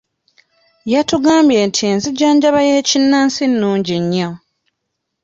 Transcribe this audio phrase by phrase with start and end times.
[0.93, 4.29] Yatugambye nti enzijanjaba y'ekinnansi nnungi nnyo.